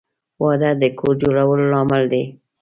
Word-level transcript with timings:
•واده 0.43 0.69
د 0.81 0.83
کور 0.99 1.13
جوړولو 1.21 1.65
لامل 1.73 2.03
دی. 2.11 2.23